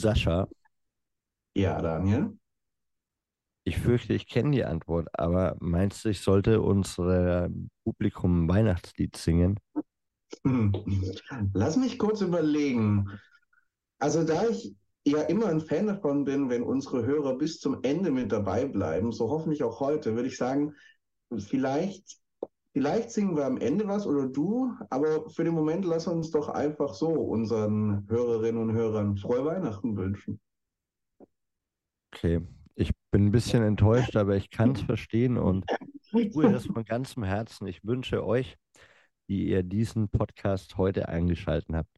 Sascha, 0.00 0.48
Ja, 1.54 1.80
Daniel. 1.80 2.36
ich 3.64 3.78
fürchte, 3.78 4.14
ich 4.14 4.26
kenne 4.26 4.52
die 4.52 4.64
Antwort, 4.64 5.08
aber 5.12 5.56
meinst 5.60 6.04
du, 6.04 6.08
ich 6.10 6.20
sollte 6.20 6.60
unserem 6.62 7.70
Publikum 7.84 8.44
ein 8.44 8.48
Weihnachtslied 8.48 9.16
singen? 9.16 9.58
Hm. 10.44 10.72
Lass 11.54 11.76
mich 11.76 11.98
kurz 11.98 12.20
überlegen. 12.20 13.06
Also, 13.98 14.24
da 14.24 14.48
ich 14.48 14.74
ja 15.06 15.22
immer 15.22 15.46
ein 15.48 15.60
Fan 15.60 15.86
davon 15.88 16.24
bin, 16.24 16.50
wenn 16.50 16.62
unsere 16.62 17.04
Hörer 17.06 17.38
bis 17.38 17.60
zum 17.60 17.80
Ende 17.82 18.10
mit 18.10 18.32
dabei 18.32 18.66
bleiben, 18.66 19.12
so 19.12 19.30
hoffentlich 19.30 19.62
auch 19.64 19.80
heute, 19.80 20.14
würde 20.16 20.28
ich 20.28 20.36
sagen, 20.36 20.74
vielleicht, 21.38 22.18
vielleicht 22.72 23.10
singen 23.10 23.36
wir 23.36 23.46
am 23.46 23.58
Ende 23.58 23.86
was 23.88 24.06
oder 24.06 24.26
du, 24.26 24.72
aber 24.90 25.28
für 25.30 25.44
den 25.44 25.54
Moment 25.54 25.84
lass 25.84 26.06
uns 26.06 26.30
doch 26.30 26.48
einfach 26.48 26.94
so 26.94 27.08
unseren 27.08 28.06
Hörerinnen 28.08 28.60
und 28.60 28.72
Hörern 28.72 29.16
frohe 29.16 29.44
Weihnachten 29.44 29.96
wünschen. 29.96 30.40
Okay, 32.12 32.40
ich 32.74 32.92
bin 33.10 33.26
ein 33.26 33.32
bisschen 33.32 33.62
enttäuscht, 33.62 34.16
aber 34.16 34.36
ich 34.36 34.50
kann 34.50 34.72
es 34.72 34.82
verstehen 34.82 35.36
und 35.36 35.64
tue 36.10 36.50
das 36.50 36.66
von 36.66 36.84
ganzem 36.84 37.22
Herzen. 37.24 37.66
Ich 37.66 37.84
wünsche 37.84 38.24
euch, 38.24 38.56
die 39.28 39.48
ihr 39.48 39.62
diesen 39.62 40.08
Podcast 40.08 40.76
heute 40.76 41.08
eingeschaltet 41.08 41.74
habt, 41.74 41.90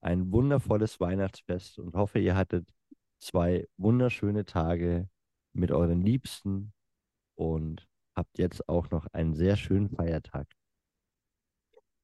ein 0.00 0.30
wundervolles 0.30 1.00
Weihnachtsfest 1.00 1.78
und 1.78 1.94
hoffe, 1.94 2.18
ihr 2.18 2.36
hattet 2.36 2.68
zwei 3.18 3.66
wunderschöne 3.76 4.44
Tage 4.44 5.08
mit 5.52 5.72
euren 5.72 6.02
Liebsten 6.02 6.72
und 7.34 7.88
habt 8.16 8.38
jetzt 8.38 8.68
auch 8.68 8.90
noch 8.90 9.06
einen 9.12 9.34
sehr 9.34 9.56
schönen 9.56 9.90
Feiertag. 9.90 10.46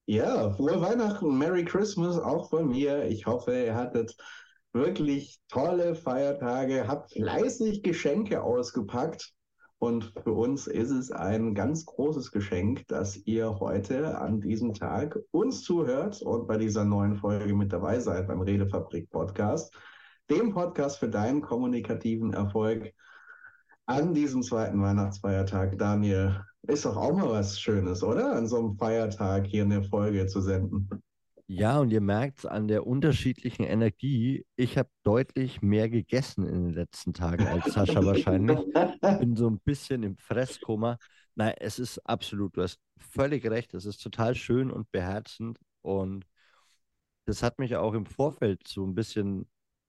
Ja, 0.06 0.50
frohe 0.50 0.80
Weihnachten, 0.80 1.38
Merry 1.38 1.64
Christmas 1.64 2.18
auch 2.18 2.50
von 2.50 2.68
mir. 2.68 3.04
Ich 3.06 3.26
hoffe, 3.26 3.64
ihr 3.64 3.74
hattet 3.74 4.16
wirklich 4.72 5.38
tolle 5.48 5.94
Feiertage, 5.94 6.88
habt 6.88 7.12
fleißig 7.12 7.82
Geschenke 7.82 8.42
ausgepackt. 8.42 9.32
Und 9.78 10.12
für 10.22 10.32
uns 10.32 10.68
ist 10.68 10.90
es 10.90 11.10
ein 11.10 11.54
ganz 11.54 11.84
großes 11.86 12.30
Geschenk, 12.30 12.86
dass 12.86 13.16
ihr 13.16 13.58
heute 13.58 14.16
an 14.18 14.40
diesem 14.40 14.74
Tag 14.74 15.18
uns 15.32 15.62
zuhört 15.62 16.22
und 16.22 16.46
bei 16.46 16.56
dieser 16.56 16.84
neuen 16.84 17.16
Folge 17.16 17.54
mit 17.54 17.72
dabei 17.72 17.98
seid 17.98 18.28
beim 18.28 18.40
Redefabrik 18.40 19.10
Podcast, 19.10 19.74
dem 20.30 20.52
Podcast 20.52 20.98
für 20.98 21.08
deinen 21.08 21.42
kommunikativen 21.42 22.32
Erfolg 22.32 22.92
an 23.86 24.14
diesem 24.14 24.42
zweiten 24.42 24.80
Weihnachtsfeiertag. 24.80 25.78
Daniel, 25.78 26.40
ist 26.62 26.84
doch 26.84 26.96
auch 26.96 27.12
mal 27.12 27.28
was 27.28 27.60
Schönes, 27.60 28.02
oder? 28.02 28.36
An 28.36 28.46
so 28.46 28.58
einem 28.58 28.76
Feiertag 28.76 29.46
hier 29.46 29.64
eine 29.64 29.82
Folge 29.82 30.26
zu 30.26 30.40
senden. 30.40 30.88
Ja, 31.48 31.80
und 31.80 31.90
ihr 31.90 32.00
merkt 32.00 32.38
es 32.38 32.46
an 32.46 32.68
der 32.68 32.86
unterschiedlichen 32.86 33.64
Energie. 33.64 34.46
Ich 34.56 34.78
habe 34.78 34.88
deutlich 35.02 35.60
mehr 35.60 35.90
gegessen 35.90 36.46
in 36.46 36.68
den 36.68 36.72
letzten 36.72 37.12
Tagen 37.12 37.46
als 37.46 37.74
Sascha 37.74 38.02
wahrscheinlich. 38.04 38.58
Bin 39.18 39.36
so 39.36 39.50
ein 39.50 39.58
bisschen 39.60 40.02
im 40.02 40.16
Fresskoma. 40.16 40.98
Nein, 41.34 41.54
es 41.58 41.78
ist 41.78 41.98
absolut, 42.06 42.56
du 42.56 42.62
hast 42.62 42.78
völlig 42.96 43.44
recht. 43.44 43.74
Es 43.74 43.84
ist 43.84 44.02
total 44.02 44.34
schön 44.34 44.70
und 44.70 44.90
beherzend. 44.92 45.58
Und 45.82 46.24
das 47.26 47.42
hat 47.42 47.58
mich 47.58 47.76
auch 47.76 47.94
im 47.94 48.06
Vorfeld 48.06 48.66
so 48.66 48.86
ein 48.86 48.94
bisschen 48.94 49.46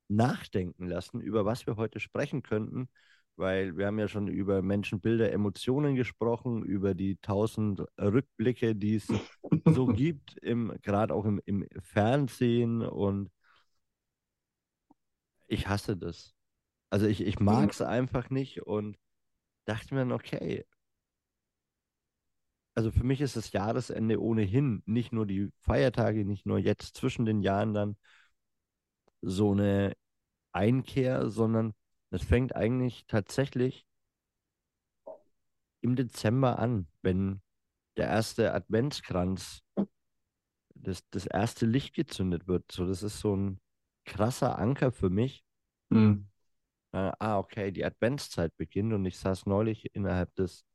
nachdenken 0.10 0.88
lassen, 0.88 1.22
über 1.22 1.46
was 1.46 1.66
wir 1.66 1.78
heute 1.78 2.00
sprechen 2.00 2.44
könnten, 2.44 2.90
weil 3.36 3.78
wir 3.78 3.88
haben 3.88 4.00
ja 4.00 4.08
schon 4.08 4.28
über 4.28 4.62
Menschenbilder, 4.62 5.32
Emotionen 5.32 5.96
gesprochen, 5.96 6.64
über 6.64 6.94
die 6.94 7.18
tausend 7.18 7.84
Rückblicke, 8.00 8.76
die 8.76 8.96
es 8.96 9.08
so 9.66 9.86
gibt, 9.88 10.38
gerade 10.82 11.14
auch 11.14 11.26
im, 11.26 11.42
im 11.46 11.68
Fernsehen 11.82 12.82
und 12.82 13.32
ich 15.48 15.68
hasse 15.68 15.98
das. 15.98 16.34
Also 16.90 17.08
ich, 17.08 17.22
ich 17.22 17.40
mag 17.40 17.72
es 17.72 17.82
einfach 17.82 18.30
nicht 18.30 18.64
und 18.64 18.98
dachte 19.66 19.94
mir 19.94 20.02
dann, 20.02 20.12
okay, 20.12 20.66
also 22.76 22.92
für 22.92 23.04
mich 23.04 23.22
ist 23.22 23.36
das 23.36 23.52
Jahresende 23.52 24.22
ohnehin 24.22 24.82
nicht 24.86 25.12
nur 25.14 25.26
die 25.26 25.52
Feiertage, 25.60 26.26
nicht 26.26 26.46
nur 26.46 26.58
jetzt 26.60 26.96
zwischen 26.96 27.26
den 27.26 27.42
Jahren 27.42 27.74
dann 27.74 27.98
so 29.22 29.52
eine 29.52 29.94
Einkehr, 30.52 31.30
sondern 31.30 31.74
es 32.14 32.24
fängt 32.24 32.56
eigentlich 32.56 33.06
tatsächlich 33.08 33.88
im 35.82 35.96
Dezember 35.96 36.60
an, 36.60 36.88
wenn 37.02 37.42
der 37.98 38.08
erste 38.08 38.54
Adventskranz, 38.54 39.64
das, 40.76 41.08
das 41.10 41.26
erste 41.26 41.66
Licht 41.66 41.96
gezündet 41.96 42.48
wird. 42.48 42.72
So, 42.72 42.86
das 42.86 43.04
ist 43.04 43.20
so 43.20 43.36
ein 43.36 43.60
krasser 44.06 44.60
Anker 44.60 44.92
für 44.92 45.10
mich. 45.10 45.44
Hm. 45.92 46.28
Äh, 46.92 47.12
ah, 47.18 47.40
okay, 47.40 47.72
die 47.72 47.84
Adventszeit 47.84 48.56
beginnt 48.58 48.94
und 48.94 49.06
ich 49.06 49.18
saß 49.18 49.48
neulich 49.48 49.96
innerhalb 49.96 50.34
des 50.36 50.66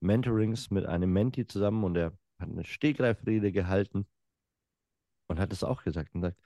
Mentorings 0.00 0.70
mit 0.70 0.86
einem 0.86 1.12
Menti 1.12 1.46
zusammen 1.46 1.84
und 1.84 1.96
er 1.96 2.16
hat 2.38 2.48
eine 2.48 2.64
Stegreifrede 2.64 3.52
gehalten 3.52 4.06
und 5.26 5.38
hat 5.38 5.52
es 5.52 5.64
auch 5.64 5.82
gesagt 5.82 6.14
und 6.14 6.22
sagt, 6.22 6.40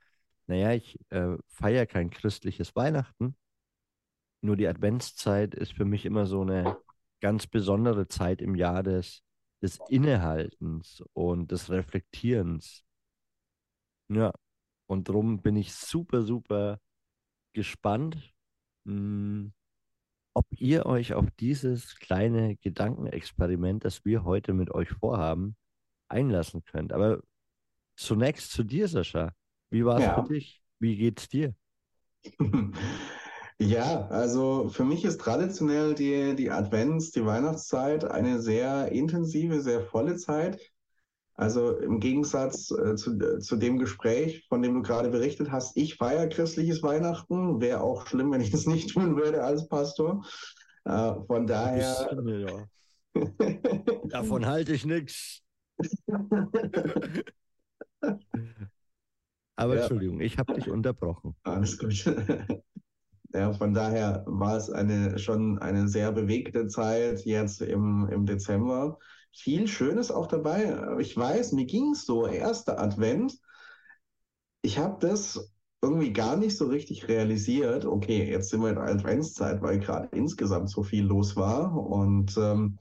naja, 0.49 0.73
ich 0.73 0.99
äh, 1.11 1.37
feiere 1.47 1.87
kein 1.87 2.11
christliches 2.11 2.75
Weihnachten, 2.75 3.37
nur 4.43 4.57
die 4.57 4.67
Adventszeit 4.69 5.55
ist 5.55 5.73
für 5.75 5.85
mich 5.85 6.05
immer 6.07 6.27
so 6.27 6.43
eine 6.43 6.79
ganz 7.21 7.47
besondere 7.47 8.09
Zeit 8.09 8.43
im 8.43 8.55
Jahr 8.57 8.83
des, 8.83 9.23
des 9.63 9.79
Innehaltens 9.89 11.03
und 11.15 11.53
des 11.53 11.71
Reflektierens. 11.71 12.85
Ja, 14.09 14.33
und 14.87 15.09
darum 15.09 15.41
bin 15.43 15.57
ich 15.57 15.73
super, 15.75 16.23
super 16.23 16.81
gespannt, 17.55 18.35
mh, 18.85 19.51
ob 20.35 20.47
ihr 20.59 20.87
euch 20.87 21.15
auf 21.15 21.31
dieses 21.41 21.97
kleine 21.97 22.57
Gedankenexperiment, 22.57 23.85
das 23.85 24.05
wir 24.05 24.25
heute 24.25 24.55
mit 24.55 24.71
euch 24.73 24.91
vorhaben, 24.91 25.57
einlassen 26.09 26.65
könnt. 26.65 26.93
Aber 26.93 27.23
zunächst 27.97 28.53
zu 28.53 28.65
dir, 28.65 28.89
Sascha. 28.89 29.35
Wie 29.71 29.85
war 29.85 29.99
es 29.99 30.07
für 30.07 30.23
Ja. 30.23 30.23
dich? 30.23 30.63
Wie 30.81 30.97
geht's 30.97 31.29
dir? 31.29 31.55
Ja, 33.59 34.09
also 34.09 34.69
für 34.69 34.85
mich 34.85 35.05
ist 35.05 35.21
traditionell 35.21 35.95
die, 35.95 36.35
die 36.35 36.51
Advents-, 36.51 37.13
die 37.13 37.25
Weihnachtszeit 37.25 38.05
eine 38.05 38.41
sehr 38.41 38.91
intensive, 38.91 39.61
sehr 39.61 39.83
volle 39.83 40.17
Zeit. 40.17 40.61
Also 41.35 41.77
im 41.79 41.99
Gegensatz 41.99 42.71
äh, 42.71 42.95
zu, 42.95 43.19
äh, 43.19 43.39
zu 43.39 43.57
dem 43.57 43.79
Gespräch, 43.79 44.47
von 44.49 44.61
dem 44.63 44.75
du 44.75 44.83
gerade 44.83 45.09
berichtet 45.09 45.51
hast, 45.51 45.77
ich 45.77 45.97
feiere 45.97 46.29
christliches 46.29 46.83
Weihnachten. 46.83 47.61
Wäre 47.61 47.81
auch 47.81 48.07
schlimm, 48.07 48.31
wenn 48.33 48.41
ich 48.43 48.53
es 48.53 48.67
nicht 48.67 48.91
tun 48.91 49.17
würde 49.17 49.43
als 49.43 49.67
Pastor. 49.69 50.25
Äh, 50.85 51.15
von 51.27 51.47
daher, 51.47 52.09
Bisschen, 52.11 52.41
ja. 52.47 52.69
Davon 54.09 54.47
halte 54.47 54.73
ich 54.75 54.85
nichts. 54.85 55.43
Aber 59.57 59.75
ja, 59.75 59.81
Entschuldigung, 59.83 60.21
ich 60.21 60.39
habe 60.39 60.55
dich 60.55 60.69
unterbrochen. 60.69 61.35
alles 61.45 61.79
gut. 61.79 62.05
Ja, 63.35 63.53
von 63.53 63.73
daher 63.73 64.25
war 64.27 64.57
es 64.57 64.69
eine, 64.71 65.19
schon 65.19 65.59
eine 65.59 65.89
sehr 65.89 66.13
bewegte 66.13 66.67
Zeit 66.69 67.25
jetzt 67.25 67.63
im, 67.63 68.09
im 68.11 68.27
Dezember. 68.27 68.99
Viel 69.33 69.67
Schönes 69.69 70.11
auch 70.11 70.27
dabei. 70.27 70.99
Ich 71.01 71.17
weiß, 71.17 71.53
mir 71.53 71.65
ging 71.65 71.93
es 71.93 72.05
so, 72.05 72.27
erster 72.27 72.79
Advent. 72.79 73.39
Ich 74.61 74.79
habe 74.79 74.99
das 75.01 75.51
irgendwie 75.81 76.13
gar 76.13 76.37
nicht 76.37 76.57
so 76.57 76.67
richtig 76.67 77.09
realisiert. 77.09 77.87
Okay, 77.87 78.31
jetzt 78.31 78.51
sind 78.51 78.61
wir 78.61 78.69
in 78.69 78.75
der 78.77 78.85
Adventszeit, 78.85 79.63
weil 79.63 79.79
gerade 79.81 80.09
insgesamt 80.17 80.69
so 80.71 80.83
viel 80.83 81.05
los 81.05 81.35
war. 81.35 81.75
Und 81.75 82.37
ähm, 82.37 82.79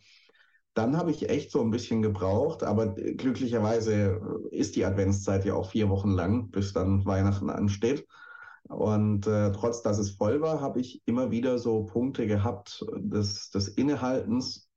dann 0.74 0.98
habe 0.98 1.12
ich 1.12 1.30
echt 1.30 1.52
so 1.52 1.62
ein 1.62 1.72
bisschen 1.72 2.02
gebraucht. 2.02 2.64
Aber 2.64 2.94
glücklicherweise 2.94 4.20
ist 4.52 4.76
die 4.76 4.86
Adventszeit 4.86 5.46
ja 5.46 5.54
auch 5.56 5.70
vier 5.72 5.90
Wochen 5.90 6.12
lang, 6.12 6.50
bis 6.52 6.74
dann 6.74 7.06
Weihnachten 7.06 7.50
ansteht. 7.50 8.06
Und 8.72 9.28
äh, 9.28 9.52
trotz 9.52 9.82
dass 9.82 9.98
es 10.00 10.12
voll 10.12 10.40
war, 10.42 10.62
habe 10.62 10.80
ich 10.80 11.02
immer 11.06 11.30
wieder 11.30 11.60
so 11.60 11.84
Punkte 11.84 12.26
gehabt 12.26 12.86
des, 12.96 13.50
des 13.50 13.68
Innehaltens. 13.68 14.70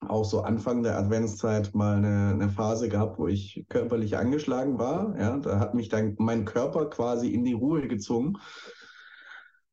Auch 0.00 0.24
so 0.24 0.40
Anfang 0.40 0.82
der 0.82 0.98
Adventszeit 0.98 1.74
mal 1.74 1.96
eine, 1.96 2.30
eine 2.30 2.48
Phase 2.48 2.88
gehabt, 2.88 3.18
wo 3.18 3.28
ich 3.28 3.64
körperlich 3.68 4.16
angeschlagen 4.16 4.78
war. 4.78 5.14
Ja, 5.18 5.36
da 5.36 5.60
hat 5.60 5.74
mich 5.74 5.90
dann 5.90 6.16
mein 6.18 6.44
Körper 6.46 6.86
quasi 6.86 7.28
in 7.28 7.44
die 7.44 7.52
Ruhe 7.52 7.86
gezwungen. 7.86 8.38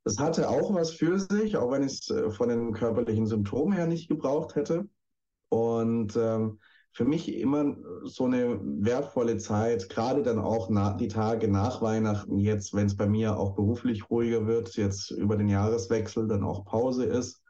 Das 0.04 0.20
hatte 0.20 0.50
auch 0.50 0.74
was 0.74 0.92
für 0.92 1.18
sich, 1.18 1.56
auch 1.56 1.72
wenn 1.72 1.84
ich 1.84 1.94
es 1.94 2.10
äh, 2.10 2.30
von 2.32 2.50
den 2.50 2.74
körperlichen 2.74 3.26
Symptomen 3.26 3.74
her 3.74 3.88
nicht 3.88 4.10
gebraucht 4.10 4.56
hätte. 4.56 4.88
Und 5.48 6.16
ähm, 6.16 6.60
für 6.92 7.06
mich 7.06 7.34
immer 7.34 7.76
so 8.04 8.26
eine 8.26 8.60
wertvolle 8.62 9.38
Zeit, 9.38 9.90
gerade 9.90 10.24
dann 10.24 10.40
auch 10.40 10.70
na, 10.70 10.94
die 10.94 11.08
Tage 11.08 11.48
nach 11.48 11.82
Weihnachten, 11.82 12.40
jetzt, 12.40 12.74
wenn 12.74 12.88
es 12.88 12.98
bei 12.98 13.08
mir 13.08 13.38
auch 13.38 13.56
beruflich 13.56 14.10
ruhiger 14.10 14.48
wird, 14.48 14.76
jetzt 14.76 15.12
über 15.12 15.38
den 15.38 15.50
Jahreswechsel 15.50 16.28
dann 16.28 16.44
auch 16.44 16.66
Pause 16.66 17.06
ist, 17.06 17.44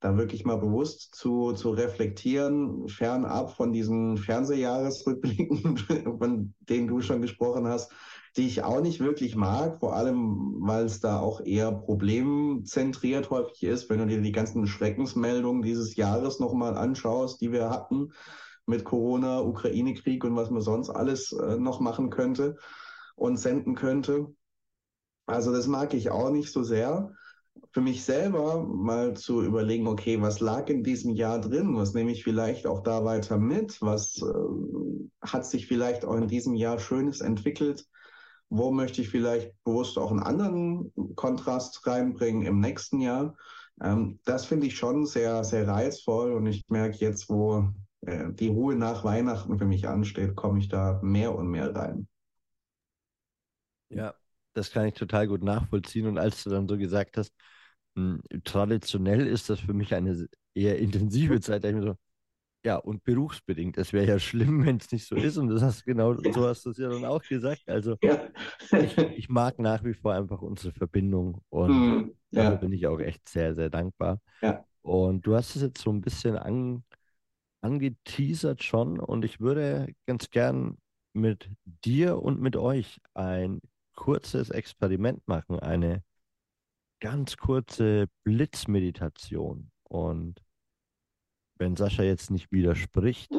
da 0.00 0.16
wirklich 0.16 0.44
mal 0.44 0.56
bewusst 0.56 1.14
zu, 1.14 1.52
zu 1.52 1.70
reflektieren, 1.70 2.88
fernab 2.88 3.56
von 3.56 3.72
diesen 3.72 4.18
Fernsehjahresrückblicken, 4.18 5.78
von 6.18 6.54
denen 6.60 6.86
du 6.86 7.00
schon 7.00 7.22
gesprochen 7.22 7.66
hast, 7.66 7.90
die 8.36 8.46
ich 8.46 8.62
auch 8.62 8.82
nicht 8.82 9.00
wirklich 9.00 9.34
mag, 9.34 9.80
vor 9.80 9.96
allem 9.96 10.56
weil 10.60 10.84
es 10.84 11.00
da 11.00 11.18
auch 11.18 11.40
eher 11.40 11.72
problemzentriert 11.72 13.30
häufig 13.30 13.62
ist, 13.62 13.88
wenn 13.88 13.98
du 13.98 14.06
dir 14.06 14.20
die 14.20 14.32
ganzen 14.32 14.66
Schreckensmeldungen 14.66 15.62
dieses 15.62 15.96
Jahres 15.96 16.38
nochmal 16.38 16.76
anschaust, 16.76 17.40
die 17.40 17.50
wir 17.50 17.70
hatten 17.70 18.12
mit 18.66 18.84
Corona, 18.84 19.40
Ukraine-Krieg 19.40 20.24
und 20.24 20.36
was 20.36 20.50
man 20.50 20.60
sonst 20.60 20.90
alles 20.90 21.32
äh, 21.32 21.56
noch 21.56 21.80
machen 21.80 22.10
könnte 22.10 22.56
und 23.14 23.38
senden 23.38 23.74
könnte. 23.74 24.34
Also 25.26 25.52
das 25.52 25.66
mag 25.66 25.94
ich 25.94 26.10
auch 26.10 26.30
nicht 26.30 26.52
so 26.52 26.62
sehr. 26.62 27.12
Für 27.72 27.80
mich 27.80 28.04
selber 28.04 28.62
mal 28.62 29.14
zu 29.14 29.42
überlegen, 29.42 29.86
okay, 29.86 30.20
was 30.20 30.40
lag 30.40 30.68
in 30.68 30.82
diesem 30.82 31.12
Jahr 31.12 31.40
drin? 31.40 31.76
Was 31.76 31.94
nehme 31.94 32.12
ich 32.12 32.22
vielleicht 32.22 32.66
auch 32.66 32.82
da 32.82 33.04
weiter 33.04 33.38
mit? 33.38 33.80
Was 33.80 34.20
äh, 34.20 35.26
hat 35.26 35.46
sich 35.46 35.66
vielleicht 35.66 36.04
auch 36.04 36.16
in 36.16 36.28
diesem 36.28 36.54
Jahr 36.54 36.78
Schönes 36.78 37.20
entwickelt? 37.20 37.86
Wo 38.48 38.70
möchte 38.70 39.00
ich 39.00 39.08
vielleicht 39.08 39.52
bewusst 39.64 39.98
auch 39.98 40.10
einen 40.10 40.22
anderen 40.22 40.92
Kontrast 41.16 41.84
reinbringen 41.86 42.42
im 42.42 42.60
nächsten 42.60 43.00
Jahr? 43.00 43.36
Ähm, 43.82 44.20
das 44.24 44.44
finde 44.44 44.66
ich 44.66 44.76
schon 44.76 45.06
sehr, 45.06 45.42
sehr 45.44 45.66
reizvoll 45.66 46.32
und 46.32 46.46
ich 46.46 46.64
merke 46.68 46.98
jetzt, 46.98 47.28
wo 47.28 47.68
die 48.02 48.48
Ruhe 48.48 48.76
nach 48.76 49.04
Weihnachten 49.04 49.58
für 49.58 49.64
mich 49.64 49.88
ansteht, 49.88 50.36
komme 50.36 50.58
ich 50.58 50.68
da 50.68 51.00
mehr 51.02 51.34
und 51.34 51.48
mehr 51.48 51.74
rein. 51.74 52.06
Ja, 53.88 54.14
das 54.52 54.70
kann 54.70 54.86
ich 54.86 54.94
total 54.94 55.28
gut 55.28 55.42
nachvollziehen. 55.42 56.06
Und 56.06 56.18
als 56.18 56.42
du 56.44 56.50
dann 56.50 56.68
so 56.68 56.76
gesagt 56.76 57.16
hast, 57.16 57.32
mh, 57.94 58.18
hm, 58.30 58.42
traditionell 58.44 59.26
ist 59.26 59.50
das 59.50 59.60
für 59.60 59.74
mich 59.74 59.94
eine 59.94 60.26
eher 60.54 60.78
intensive 60.78 61.40
Zeit, 61.40 61.64
da 61.64 61.68
ich 61.68 61.74
mir 61.74 61.82
so, 61.82 61.96
ja, 62.64 62.76
und 62.76 63.04
berufsbedingt. 63.04 63.78
Es 63.78 63.92
wäre 63.92 64.06
ja 64.06 64.18
schlimm, 64.18 64.64
wenn 64.66 64.78
es 64.78 64.90
nicht 64.90 65.06
so 65.06 65.14
ist. 65.14 65.36
Und 65.36 65.48
das 65.48 65.62
hast 65.62 65.84
genau, 65.84 66.14
ja. 66.14 66.32
so 66.32 66.48
hast 66.48 66.66
du 66.66 66.70
es 66.70 66.78
ja 66.78 66.88
dann 66.88 67.04
auch 67.04 67.22
gesagt. 67.22 67.62
Also 67.66 67.96
ja. 68.02 68.20
ich, 68.72 68.98
ich, 68.98 69.28
mag 69.28 69.58
nach 69.58 69.84
wie 69.84 69.94
vor 69.94 70.14
einfach 70.14 70.42
unsere 70.42 70.72
Verbindung 70.72 71.42
und 71.48 72.16
dafür 72.32 72.52
ja. 72.52 72.56
bin 72.56 72.72
ich 72.72 72.86
auch 72.86 72.98
echt 72.98 73.28
sehr, 73.28 73.54
sehr 73.54 73.70
dankbar. 73.70 74.20
Und 74.82 75.26
du 75.26 75.34
hast 75.34 75.56
es 75.56 75.62
jetzt 75.62 75.82
so 75.82 75.90
ein 75.90 76.00
bisschen 76.00 76.36
an, 76.36 76.84
angeteasert 77.60 78.62
schon 78.62 79.00
und 79.00 79.24
ich 79.24 79.40
würde 79.40 79.94
ganz 80.06 80.30
gern 80.30 80.78
mit 81.12 81.50
dir 81.64 82.22
und 82.22 82.40
mit 82.40 82.56
euch 82.56 83.00
ein 83.14 83.60
kurzes 83.94 84.50
Experiment 84.50 85.26
machen, 85.26 85.58
eine 85.58 86.04
ganz 87.00 87.36
kurze 87.36 88.06
Blitzmeditation. 88.24 89.70
Und 89.84 90.42
wenn 91.58 91.76
Sascha 91.76 92.02
jetzt 92.02 92.30
nicht 92.30 92.52
widerspricht, 92.52 93.30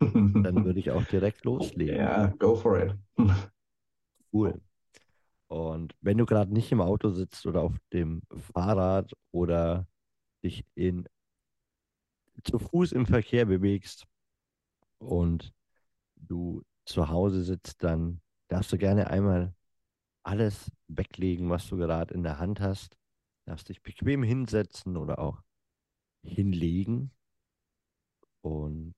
dann 0.00 0.64
würde 0.64 0.80
ich 0.80 0.90
auch 0.90 1.04
direkt 1.04 1.44
loslegen. 1.44 1.96
Ja, 1.96 2.26
go 2.38 2.54
for 2.54 2.78
it. 2.82 2.96
Cool. 4.32 4.60
Und 5.46 5.94
wenn 6.00 6.18
du 6.18 6.26
gerade 6.26 6.52
nicht 6.52 6.72
im 6.72 6.80
Auto 6.80 7.10
sitzt 7.10 7.46
oder 7.46 7.62
auf 7.62 7.76
dem 7.92 8.22
Fahrrad 8.52 9.12
oder 9.30 9.86
dich 10.42 10.64
in 10.74 11.06
zu 12.42 12.58
Fuß 12.58 12.92
im 12.92 13.06
Verkehr 13.06 13.46
bewegst 13.46 14.06
und 14.98 15.54
du 16.16 16.62
zu 16.84 17.08
Hause 17.08 17.44
sitzt, 17.44 17.82
dann 17.82 18.20
darfst 18.48 18.72
du 18.72 18.78
gerne 18.78 19.08
einmal 19.08 19.54
alles 20.22 20.70
weglegen, 20.88 21.50
was 21.50 21.68
du 21.68 21.76
gerade 21.76 22.14
in 22.14 22.22
der 22.22 22.38
Hand 22.38 22.60
hast. 22.60 22.96
Darfst 23.46 23.68
dich 23.68 23.82
bequem 23.82 24.22
hinsetzen 24.22 24.96
oder 24.96 25.18
auch 25.18 25.42
hinlegen 26.22 27.10
und 28.40 28.94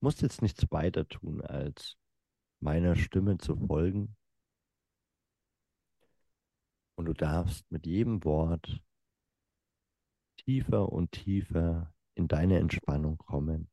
musst 0.00 0.22
jetzt 0.22 0.42
nichts 0.42 0.70
weiter 0.70 1.06
tun, 1.08 1.40
als 1.40 1.96
meiner 2.60 2.96
Stimme 2.96 3.38
zu 3.38 3.56
folgen. 3.56 4.16
Und 6.96 7.06
du 7.06 7.12
darfst 7.12 7.70
mit 7.70 7.86
jedem 7.86 8.24
Wort 8.24 8.80
tiefer 10.50 10.90
und 10.90 11.12
tiefer 11.12 11.94
in 12.16 12.26
deine 12.26 12.58
Entspannung 12.58 13.16
kommen. 13.18 13.70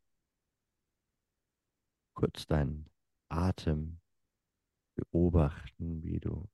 Kurz 2.14 2.46
deinen 2.46 2.88
Atem 3.30 4.00
beobachten, 4.94 6.04
wie 6.04 6.20
du 6.20 6.48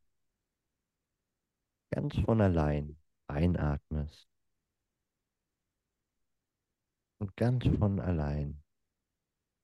ganz 1.91 2.17
von 2.19 2.39
allein 2.39 2.97
einatmest 3.27 4.29
und 7.19 7.35
ganz 7.35 7.65
von 7.77 7.99
allein, 7.99 8.63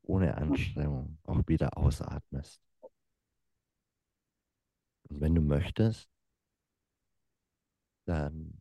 ohne 0.02 0.36
Anstrengung, 0.36 1.20
auch 1.24 1.48
wieder 1.48 1.78
ausatmest. 1.78 2.62
Und 5.04 5.22
wenn 5.22 5.36
du 5.36 5.42
möchtest, 5.42 6.10
dann 8.06 8.59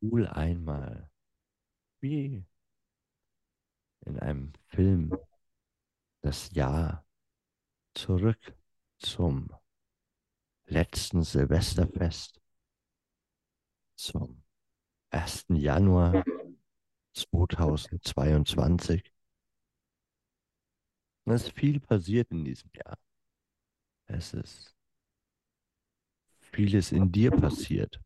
spul 0.00 0.26
einmal 0.28 1.10
wie 2.00 2.42
in 4.06 4.18
einem 4.18 4.54
Film 4.68 5.14
das 6.22 6.50
Jahr 6.52 7.06
zurück 7.94 8.56
zum 8.98 9.50
letzten 10.64 11.22
Silvesterfest, 11.22 12.40
zum 13.96 14.42
1. 15.10 15.46
Januar 15.50 16.24
2022. 17.12 19.12
Es 21.26 21.42
ist 21.42 21.52
viel 21.52 21.78
passiert 21.78 22.30
in 22.30 22.44
diesem 22.44 22.70
Jahr. 22.74 22.98
Es 24.06 24.32
ist 24.32 24.74
vieles 26.38 26.90
in 26.90 27.12
dir 27.12 27.30
passiert 27.30 28.00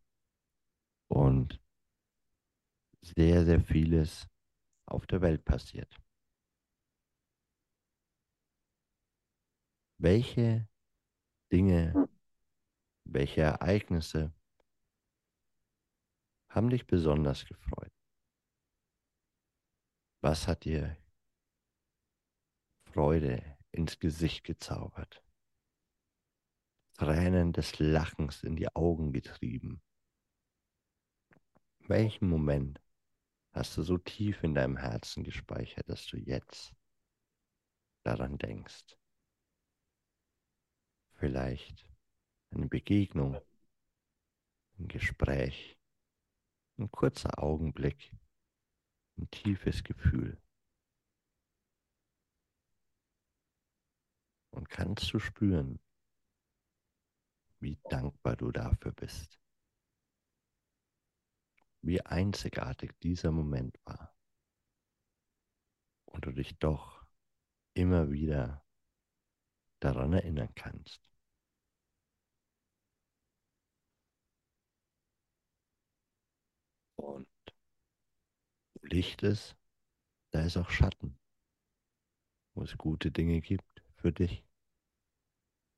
und 1.06 1.63
sehr, 3.04 3.44
sehr 3.44 3.60
vieles 3.60 4.26
auf 4.86 5.06
der 5.06 5.20
Welt 5.20 5.44
passiert. 5.44 5.94
Welche 9.98 10.68
Dinge, 11.52 12.08
welche 13.04 13.42
Ereignisse 13.42 14.32
haben 16.48 16.70
dich 16.70 16.86
besonders 16.86 17.44
gefreut? 17.44 17.92
Was 20.20 20.48
hat 20.48 20.64
dir 20.64 20.96
Freude 22.92 23.58
ins 23.72 23.98
Gesicht 23.98 24.44
gezaubert? 24.44 25.22
Tränen 26.96 27.52
des 27.52 27.78
Lachens 27.78 28.42
in 28.42 28.56
die 28.56 28.68
Augen 28.74 29.12
getrieben? 29.12 29.82
Welchen 31.86 32.28
Moment 32.28 32.83
hast 33.54 33.76
du 33.76 33.82
so 33.82 33.98
tief 33.98 34.42
in 34.42 34.54
deinem 34.54 34.76
Herzen 34.76 35.22
gespeichert, 35.22 35.88
dass 35.88 36.06
du 36.06 36.16
jetzt 36.18 36.74
daran 38.02 38.36
denkst? 38.36 38.98
Vielleicht 41.14 41.88
eine 42.50 42.66
Begegnung, 42.66 43.40
ein 44.78 44.88
Gespräch, 44.88 45.78
ein 46.78 46.90
kurzer 46.90 47.38
Augenblick, 47.38 48.12
ein 49.16 49.30
tiefes 49.30 49.84
Gefühl. 49.84 50.40
Und 54.50 54.68
kannst 54.68 55.12
du 55.12 55.20
spüren, 55.20 55.80
wie 57.60 57.78
dankbar 57.88 58.36
du 58.36 58.50
dafür 58.50 58.92
bist, 58.92 59.40
wie 61.84 62.00
einzigartig 62.00 62.92
dieser 63.02 63.30
Moment 63.30 63.78
war 63.84 64.14
und 66.06 66.24
du 66.24 66.32
dich 66.32 66.58
doch 66.58 67.04
immer 67.74 68.10
wieder 68.10 68.64
daran 69.80 70.12
erinnern 70.14 70.54
kannst. 70.54 71.00
Und 76.96 77.26
wo 78.74 78.86
Licht 78.86 79.22
ist, 79.22 79.56
da 80.30 80.42
ist 80.42 80.56
auch 80.56 80.70
Schatten. 80.70 81.18
Wo 82.54 82.62
es 82.62 82.78
gute 82.78 83.10
Dinge 83.10 83.40
gibt 83.40 83.82
für 83.96 84.12
dich. 84.12 84.44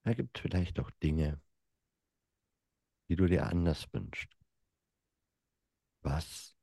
Da 0.05 0.15
gibt 0.15 0.39
es 0.39 0.43
vielleicht 0.43 0.79
auch 0.79 0.91
Dinge, 1.03 1.41
die 3.09 3.17
du 3.17 3.27
dir 3.27 3.47
anders 3.47 3.93
wünschst. 3.93 4.46
Was 6.07 6.57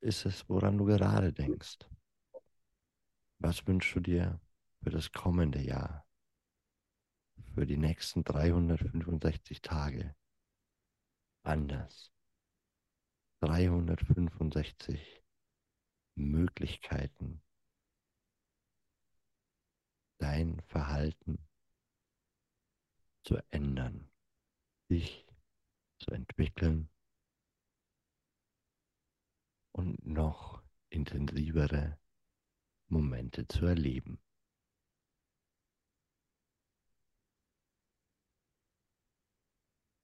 ist 0.00 0.26
es, 0.26 0.46
woran 0.50 0.76
du 0.76 0.84
gerade 0.84 1.32
denkst? 1.32 1.78
Was 3.38 3.66
wünschst 3.66 3.96
du 3.96 4.00
dir 4.00 4.38
für 4.82 4.90
das 4.90 5.12
kommende 5.12 5.62
Jahr? 5.62 6.06
Für 7.54 7.64
die 7.64 7.78
nächsten 7.78 8.22
365 8.22 9.62
Tage? 9.62 10.14
Anders. 11.42 12.12
365 13.40 15.24
Möglichkeiten, 16.16 17.42
dein 20.18 20.60
Verhalten 20.66 21.48
zu 23.22 23.38
ändern, 23.50 24.12
dich 24.90 25.29
zu 26.00 26.10
entwickeln 26.12 26.90
und 29.72 30.04
noch 30.04 30.62
intensivere 30.88 31.98
Momente 32.88 33.46
zu 33.46 33.66
erleben. 33.66 34.20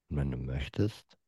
Und 0.08 0.18
wenn 0.18 0.30
du 0.30 0.36
möchtest 0.36 1.18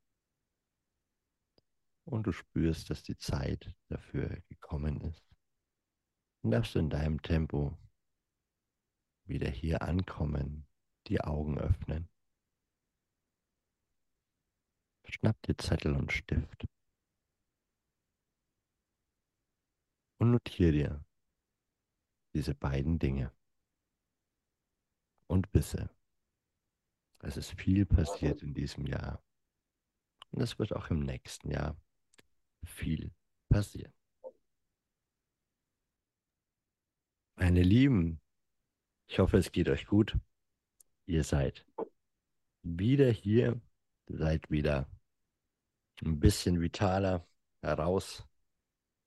und 2.04 2.26
du 2.26 2.32
spürst, 2.32 2.90
dass 2.90 3.02
die 3.02 3.16
Zeit 3.16 3.74
dafür 3.88 4.40
gekommen 4.48 5.00
ist, 5.00 5.28
dann 6.42 6.52
darfst 6.52 6.74
du 6.74 6.78
in 6.78 6.90
deinem 6.90 7.20
Tempo 7.20 7.76
wieder 9.24 9.50
hier 9.50 9.82
ankommen, 9.82 10.66
die 11.08 11.20
Augen 11.20 11.58
öffnen. 11.58 12.08
Schnapp 15.10 15.40
dir 15.42 15.56
Zettel 15.56 15.94
und 15.94 16.12
Stift 16.12 16.66
und 20.18 20.30
notiere 20.32 20.72
dir 20.72 21.04
diese 22.34 22.54
beiden 22.54 22.98
Dinge. 22.98 23.32
Und 25.26 25.52
wisse, 25.54 25.90
es 27.20 27.36
ist 27.36 27.52
viel 27.52 27.84
passiert 27.84 28.42
in 28.42 28.54
diesem 28.54 28.86
Jahr. 28.86 29.22
Und 30.30 30.42
es 30.42 30.58
wird 30.58 30.72
auch 30.72 30.90
im 30.90 31.00
nächsten 31.00 31.50
Jahr 31.50 31.76
viel 32.64 33.12
passieren. 33.48 33.92
Meine 37.36 37.62
Lieben, 37.62 38.20
ich 39.06 39.18
hoffe, 39.18 39.38
es 39.38 39.52
geht 39.52 39.68
euch 39.68 39.86
gut. 39.86 40.18
Ihr 41.06 41.24
seid 41.24 41.64
wieder 42.62 43.10
hier, 43.10 43.60
seid 44.06 44.50
wieder 44.50 44.88
ein 46.02 46.20
bisschen 46.20 46.60
vitaler 46.60 47.26
heraus 47.62 48.24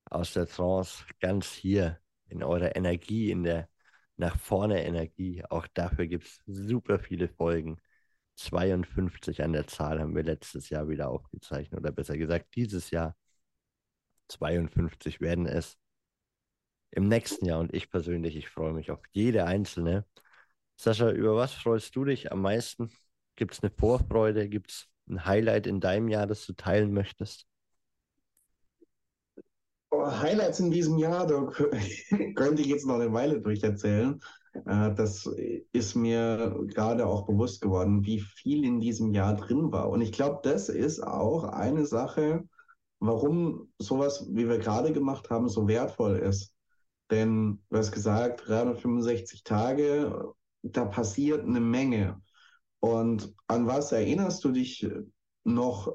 aus 0.06 0.34
der 0.34 0.48
Trance, 0.48 1.06
ganz 1.20 1.52
hier 1.54 2.00
in 2.26 2.44
eurer 2.44 2.76
Energie, 2.76 3.32
in 3.32 3.44
der 3.44 3.70
nach 4.18 4.38
vorne 4.40 4.84
Energie. 4.86 5.44
Auch 5.50 5.68
dafür 5.68 6.08
gibt 6.08 6.26
es 6.28 6.42
super 6.46 7.00
viele 7.00 7.28
Folgen. 7.28 7.82
52 8.36 9.44
an 9.44 9.54
der 9.54 9.68
Zahl 9.68 10.00
haben 10.00 10.16
wir 10.16 10.24
letztes 10.24 10.70
Jahr 10.70 10.90
wieder 10.90 11.10
aufgezeichnet 11.10 11.80
oder 11.80 11.92
besser 11.92 12.18
gesagt 12.18 12.56
dieses 12.56 12.92
Jahr. 12.92 13.16
52 14.30 15.22
werden 15.22 15.46
es 15.48 15.78
im 16.92 17.08
nächsten 17.08 17.46
Jahr 17.46 17.60
und 17.60 17.74
ich 17.74 17.90
persönlich, 17.90 18.36
ich 18.36 18.50
freue 18.50 18.74
mich 18.74 18.92
auf 18.92 19.02
jede 19.12 19.46
einzelne. 19.46 20.06
Sascha, 20.78 21.12
über 21.12 21.36
was 21.36 21.54
freust 21.54 21.96
du 21.96 22.06
dich 22.06 22.32
am 22.32 22.42
meisten? 22.42 22.92
Gibt 23.36 23.54
es 23.54 23.64
eine 23.64 23.72
Vorfreude? 23.72 24.50
Gibt 24.50 24.72
es 24.72 24.91
ein 25.10 25.26
Highlight 25.26 25.68
in 25.68 25.80
deinem 25.80 26.08
Jahr, 26.08 26.28
das 26.28 26.46
du 26.46 26.54
teilen 26.54 26.94
möchtest? 26.94 27.48
Oh, 29.90 30.06
Highlights 30.06 30.60
in 30.60 30.72
diesem 30.72 30.98
Jahr, 30.98 31.28
da 31.28 31.46
könnte 32.36 32.62
ich 32.62 32.68
jetzt 32.68 32.86
noch 32.86 32.96
eine 32.96 33.12
Weile 33.12 33.42
durcherzählen. 33.42 34.22
Äh, 34.66 34.94
das 34.96 35.30
ist 35.74 35.96
mir 35.96 36.58
gerade 36.68 37.06
auch 37.06 37.26
bewusst 37.26 37.62
geworden, 37.62 38.06
wie 38.06 38.20
viel 38.20 38.64
in 38.64 38.80
diesem 38.80 39.14
Jahr 39.14 39.36
drin 39.36 39.72
war. 39.72 39.90
Und 39.90 40.02
ich 40.02 40.12
glaube, 40.12 40.40
das 40.44 40.70
ist 40.70 41.02
auch 41.02 41.44
eine 41.44 41.86
Sache, 41.86 42.44
warum 43.00 43.72
sowas, 43.80 44.28
wie 44.32 44.48
wir 44.48 44.60
gerade 44.60 44.94
gemacht 44.94 45.30
haben, 45.30 45.50
so 45.50 45.68
wertvoll 45.68 46.18
ist. 46.18 46.54
Denn 47.10 47.62
du 47.70 47.78
hast 47.78 47.92
gesagt, 47.92 48.48
365 48.48 49.44
Tage, 49.44 50.34
da 50.64 50.86
passiert 50.86 51.46
eine 51.46 51.60
Menge. 51.60 52.22
Und 52.82 53.34
an 53.48 53.68
was 53.68 53.92
erinnerst 53.92 54.44
du 54.44 54.52
dich 54.52 54.88
noch 55.44 55.94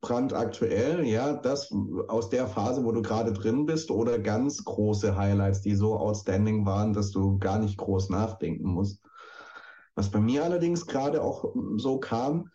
brandaktuell? 0.00 1.04
Ja, 1.06 1.32
das 1.32 1.72
aus 2.08 2.28
der 2.28 2.46
Phase, 2.46 2.84
wo 2.84 2.92
du 2.92 3.02
gerade 3.02 3.32
drin 3.32 3.66
bist 3.66 3.90
oder 3.90 4.18
ganz 4.18 4.62
große 4.64 5.16
Highlights, 5.16 5.62
die 5.62 5.74
so 5.74 5.96
outstanding 5.96 6.64
waren, 6.66 6.92
dass 6.92 7.10
du 7.10 7.38
gar 7.38 7.58
nicht 7.58 7.78
groß 7.78 8.10
nachdenken 8.10 8.68
musst. 8.68 9.02
Was 9.94 10.10
bei 10.10 10.20
mir 10.20 10.44
allerdings 10.44 10.86
gerade 10.86 11.22
auch 11.22 11.54
so 11.76 11.98
kam, 11.98 12.50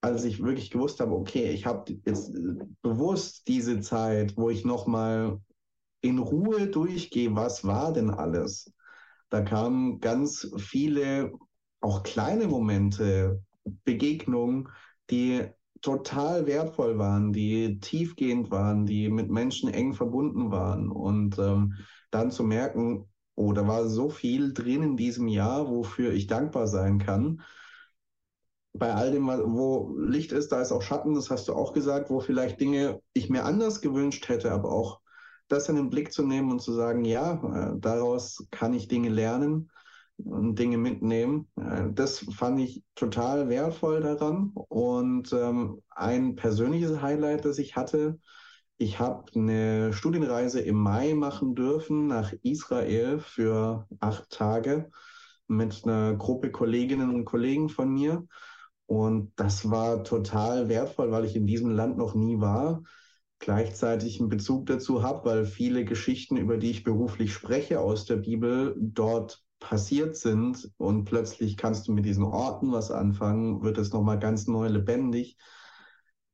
als 0.00 0.24
ich 0.24 0.42
wirklich 0.42 0.70
gewusst 0.70 1.00
habe, 1.00 1.14
okay, 1.14 1.50
ich 1.50 1.66
habe 1.66 1.96
jetzt 2.04 2.32
bewusst 2.82 3.46
diese 3.46 3.80
Zeit, 3.80 4.36
wo 4.36 4.50
ich 4.50 4.64
nochmal 4.64 5.40
in 6.00 6.18
Ruhe 6.18 6.66
durchgehe, 6.66 7.34
was 7.34 7.64
war 7.64 7.92
denn 7.92 8.10
alles? 8.10 8.72
Da 9.30 9.40
kamen 9.40 10.00
ganz 10.00 10.50
viele, 10.58 11.32
auch 11.84 12.02
kleine 12.02 12.48
Momente, 12.48 13.42
Begegnungen, 13.84 14.68
die 15.10 15.44
total 15.82 16.46
wertvoll 16.46 16.98
waren, 16.98 17.32
die 17.32 17.78
tiefgehend 17.78 18.50
waren, 18.50 18.86
die 18.86 19.10
mit 19.10 19.30
Menschen 19.30 19.68
eng 19.68 19.92
verbunden 19.92 20.50
waren. 20.50 20.90
Und 20.90 21.38
ähm, 21.38 21.74
dann 22.10 22.30
zu 22.30 22.42
merken, 22.42 23.06
oh, 23.34 23.52
da 23.52 23.66
war 23.66 23.86
so 23.86 24.08
viel 24.08 24.54
drin 24.54 24.82
in 24.82 24.96
diesem 24.96 25.28
Jahr, 25.28 25.68
wofür 25.68 26.14
ich 26.14 26.26
dankbar 26.26 26.68
sein 26.68 26.98
kann. 26.98 27.42
Bei 28.72 28.94
all 28.94 29.12
dem, 29.12 29.26
wo 29.26 29.94
Licht 29.98 30.32
ist, 30.32 30.52
da 30.52 30.62
ist 30.62 30.72
auch 30.72 30.82
Schatten, 30.82 31.14
das 31.14 31.30
hast 31.30 31.48
du 31.48 31.52
auch 31.52 31.74
gesagt, 31.74 32.08
wo 32.08 32.20
vielleicht 32.20 32.60
Dinge 32.60 33.00
ich 33.12 33.28
mir 33.28 33.44
anders 33.44 33.82
gewünscht 33.82 34.28
hätte, 34.28 34.52
aber 34.52 34.72
auch 34.72 35.00
das 35.48 35.68
in 35.68 35.76
den 35.76 35.90
Blick 35.90 36.14
zu 36.14 36.26
nehmen 36.26 36.50
und 36.50 36.60
zu 36.60 36.72
sagen, 36.72 37.04
ja, 37.04 37.34
äh, 37.34 37.78
daraus 37.78 38.46
kann 38.50 38.72
ich 38.72 38.88
Dinge 38.88 39.10
lernen 39.10 39.70
Dinge 40.18 40.78
mitnehmen. 40.78 41.48
Äh, 41.56 41.90
das 41.92 42.20
fand 42.36 42.60
ich 42.60 42.82
total 42.94 43.48
wertvoll 43.48 44.00
daran. 44.00 44.52
Und 44.54 45.32
ähm, 45.32 45.82
ein 45.90 46.36
persönliches 46.36 47.00
Highlight, 47.00 47.44
das 47.44 47.58
ich 47.58 47.76
hatte, 47.76 48.18
ich 48.76 48.98
habe 48.98 49.24
eine 49.34 49.92
Studienreise 49.92 50.60
im 50.60 50.76
Mai 50.76 51.14
machen 51.14 51.54
dürfen 51.54 52.08
nach 52.08 52.32
Israel 52.42 53.20
für 53.20 53.86
acht 54.00 54.30
Tage 54.30 54.90
mit 55.46 55.82
einer 55.84 56.14
Gruppe 56.14 56.50
Kolleginnen 56.50 57.14
und 57.14 57.24
Kollegen 57.24 57.68
von 57.68 57.92
mir. 57.92 58.26
Und 58.86 59.32
das 59.36 59.70
war 59.70 60.04
total 60.04 60.68
wertvoll, 60.68 61.10
weil 61.10 61.24
ich 61.24 61.36
in 61.36 61.46
diesem 61.46 61.70
Land 61.70 61.96
noch 61.96 62.14
nie 62.14 62.40
war 62.40 62.82
gleichzeitig 63.44 64.20
einen 64.20 64.30
Bezug 64.30 64.66
dazu 64.66 65.02
habe, 65.02 65.28
weil 65.28 65.44
viele 65.44 65.84
Geschichten, 65.84 66.36
über 66.38 66.56
die 66.56 66.70
ich 66.70 66.82
beruflich 66.82 67.32
spreche 67.32 67.80
aus 67.80 68.06
der 68.06 68.16
Bibel, 68.16 68.74
dort 68.78 69.42
passiert 69.64 70.16
sind 70.16 70.70
und 70.76 71.04
plötzlich 71.04 71.56
kannst 71.56 71.88
du 71.88 71.92
mit 71.92 72.04
diesen 72.04 72.24
Orten 72.24 72.70
was 72.72 72.90
anfangen, 72.90 73.62
wird 73.62 73.78
es 73.78 73.92
nochmal 73.92 74.18
ganz 74.18 74.46
neu 74.46 74.68
lebendig. 74.68 75.38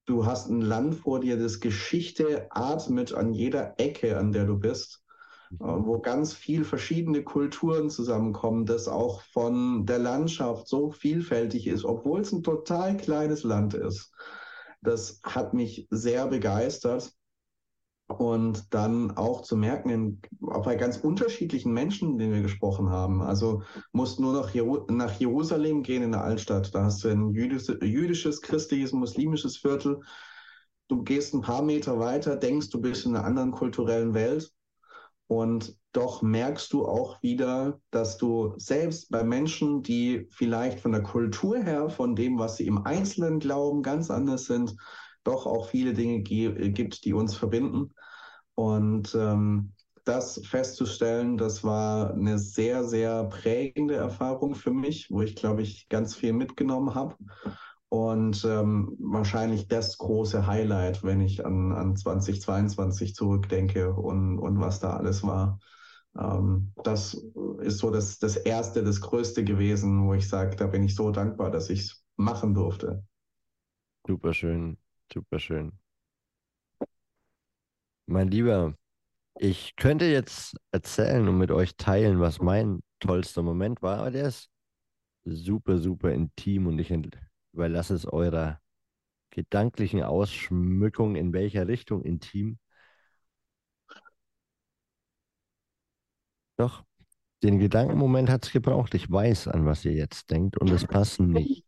Du 0.05 0.27
hast 0.27 0.49
ein 0.49 0.61
Land 0.61 0.97
vor 0.97 1.21
dir, 1.21 1.39
das 1.39 1.61
Geschichte 1.61 2.49
atmet 2.51 3.15
an 3.15 3.33
jeder 3.33 3.75
Ecke, 3.79 4.19
an 4.19 4.33
der 4.33 4.47
du 4.47 4.59
bist, 4.59 5.05
mhm. 5.51 5.59
äh, 5.61 5.87
wo 5.87 6.01
ganz 6.01 6.35
viel 6.35 6.65
verschiedene 6.65 7.23
Kulturen 7.23 7.89
zusammenkommen, 7.89 8.67
das 8.67 8.89
auch 8.89 9.23
von 9.33 9.87
der 9.87 10.01
Landschaft 10.01 10.67
so 10.67 10.91
vielfältig 10.91 11.69
ist, 11.69 11.85
obwohl 11.85 12.23
es 12.23 12.33
ein 12.33 12.43
total 12.43 12.97
kleines 12.97 13.45
Land 13.45 13.75
ist. 13.75 14.13
Das 14.83 15.21
hat 15.23 15.55
mich 15.55 15.87
sehr 15.91 16.27
begeistert. 16.27 17.13
Und 18.19 18.75
dann 18.75 19.17
auch 19.17 19.43
zu 19.43 19.57
merken, 19.57 20.21
auch 20.49 20.65
bei 20.65 20.75
ganz 20.75 20.97
unterschiedlichen 20.97 21.73
Menschen, 21.73 22.19
denen 22.19 22.35
wir 22.35 22.43
gesprochen 22.43 22.91
haben. 22.91 23.23
Also 23.23 23.63
musst 23.93 24.19
nur 24.19 24.33
noch 24.33 24.53
nach 24.89 25.13
Jerusalem 25.21 25.83
gehen 25.83 26.03
in 26.03 26.13
der 26.13 26.25
Altstadt. 26.25 26.75
Da 26.75 26.85
hast 26.85 27.05
du 27.05 27.09
ein 27.09 27.31
jüdisches, 27.31 27.79
jüdisches, 27.81 28.43
christliches, 28.43 28.93
muslimisches 28.93 29.57
Viertel. 29.57 30.01
Du 30.89 31.05
gehst 31.05 31.35
ein 31.35 31.41
paar 31.41 31.63
Meter 31.63 32.01
weiter, 32.01 32.35
denkst, 32.35 32.71
du 32.71 32.81
bist 32.81 33.07
in 33.07 33.15
einer 33.15 33.25
anderen 33.25 33.53
kulturellen 33.53 34.13
Welt. 34.13 34.53
Und 35.29 35.77
doch 35.93 36.23
merkst 36.23 36.73
du 36.73 36.87
auch 36.87 37.23
wieder, 37.23 37.81
dass 37.93 38.17
du 38.17 38.55
selbst 38.57 39.11
bei 39.11 39.23
Menschen, 39.23 39.83
die 39.83 40.27
vielleicht 40.33 40.81
von 40.81 40.91
der 40.91 41.05
Kultur 41.05 41.59
her, 41.59 41.89
von 41.91 42.17
dem, 42.17 42.41
was 42.41 42.57
sie 42.57 42.67
im 42.67 42.85
Einzelnen 42.85 43.39
glauben, 43.39 43.85
ganz 43.85 44.11
anders 44.11 44.47
sind, 44.47 44.75
doch 45.31 45.47
auch 45.47 45.69
viele 45.69 45.95
Dinge 45.95 46.21
gibt, 46.21 47.05
die 47.05 47.15
uns 47.15 47.35
verbinden. 47.35 47.93
Und 48.55 49.15
ähm, 49.15 49.73
das 50.05 50.41
festzustellen, 50.45 51.39
das 51.39 51.63
war 51.63 52.13
eine 52.13 52.39
sehr, 52.39 52.85
sehr 52.85 53.25
prägende 53.25 53.95
Erfahrung 53.95 54.55
für 54.55 54.73
mich, 54.73 55.11
wo 55.11 55.23
ich, 55.23 55.37
glaube 55.37 55.63
ich, 55.63 55.89
ganz 55.89 56.15
viel 56.15 56.33
mitgenommen 56.33 56.95
habe. 56.95 57.15
Und 57.89 58.45
ähm, 58.45 58.97
wahrscheinlich 59.01 59.67
das 59.67 59.99
große 59.99 60.47
Highlight, 60.47 61.03
wenn 61.03 61.21
ich 61.21 61.45
an, 61.45 61.73
an 61.73 61.97
2022 61.97 63.15
zurückdenke 63.15 63.93
und, 63.93 64.39
und 64.39 64.61
was 64.61 64.79
da 64.79 64.97
alles 64.97 65.23
war. 65.25 65.59
Ähm, 66.19 66.73
das 66.85 67.15
ist 67.61 67.79
so 67.79 67.91
das, 67.91 68.19
das 68.19 68.37
Erste, 68.37 68.85
das 68.85 69.01
Größte 69.01 69.45
gewesen, 69.45 70.07
wo 70.07 70.15
ich 70.15 70.29
sage, 70.29 70.57
da 70.57 70.67
bin 70.67 70.85
ich 70.85 70.95
so 70.95 71.11
dankbar, 71.11 71.51
dass 71.51 71.69
ich 71.71 71.81
es 71.81 72.05
machen 72.17 72.55
durfte. 72.55 73.03
Super 74.07 74.33
schön, 74.35 74.77
super 75.13 75.39
schön. 75.39 75.73
Mein 78.07 78.29
Lieber, 78.29 78.75
ich 79.39 79.77
könnte 79.77 80.07
jetzt 80.07 80.57
erzählen 80.73 81.29
und 81.29 81.39
mit 81.39 81.51
euch 81.51 81.77
teilen, 81.77 82.21
was 82.21 82.41
mein 82.41 82.83
tollster 83.01 83.43
Moment 83.43 83.83
war, 83.83 83.99
aber 84.01 84.11
der 84.11 84.29
ist 84.29 84.51
super, 85.25 85.79
super 85.79 86.13
intim 86.13 86.67
und 86.67 86.79
ich 86.79 86.93
überlasse 87.53 87.95
es 87.95 88.07
eurer 88.07 88.61
gedanklichen 89.31 90.03
Ausschmückung, 90.03 91.17
in 91.17 91.33
welcher 91.33 91.69
Richtung 91.69 92.03
intim. 92.03 92.59
Doch, 96.57 96.85
den 97.43 97.59
Gedankenmoment 97.59 98.29
hat 98.29 98.45
es 98.45 98.53
gebraucht. 98.53 98.95
Ich 98.95 99.11
weiß, 99.11 99.49
an 99.49 99.65
was 99.65 99.85
ihr 99.85 99.93
jetzt 99.93 100.31
denkt 100.31 100.59
und 100.59 100.71
es 100.71 100.87
passt 100.87 101.21
nicht. 101.21 101.65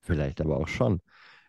Vielleicht 0.00 0.40
aber 0.40 0.56
auch 0.56 0.68
schon. 0.68 1.02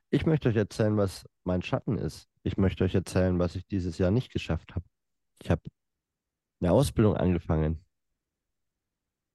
Ich 0.09 0.25
möchte 0.25 0.49
euch 0.49 0.55
erzählen, 0.55 0.95
was 0.97 1.25
mein 1.43 1.61
Schatten 1.61 1.97
ist. 1.97 2.29
Ich 2.43 2.57
möchte 2.57 2.83
euch 2.85 2.95
erzählen, 2.95 3.39
was 3.39 3.55
ich 3.55 3.67
dieses 3.67 3.97
Jahr 3.97 4.11
nicht 4.11 4.31
geschafft 4.31 4.73
habe. 4.73 4.85
Ich 5.41 5.49
habe 5.49 5.63
eine 6.61 6.71
Ausbildung 6.71 7.17
angefangen 7.17 7.83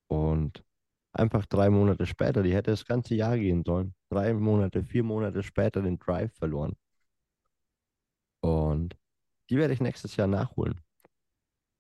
und 0.08 0.64
einfach 1.12 1.46
drei 1.46 1.68
Monate 1.70 2.06
später, 2.06 2.42
die 2.42 2.54
hätte 2.54 2.70
das 2.70 2.86
ganze 2.86 3.14
Jahr 3.14 3.38
gehen 3.38 3.64
sollen, 3.64 3.94
drei 4.10 4.32
Monate, 4.32 4.82
vier 4.82 5.02
Monate 5.02 5.42
später 5.42 5.82
den 5.82 5.98
Drive 5.98 6.32
verloren. 6.34 6.76
Und 8.40 8.96
die 9.50 9.56
werde 9.58 9.74
ich 9.74 9.80
nächstes 9.80 10.16
Jahr 10.16 10.26
nachholen. 10.26 10.80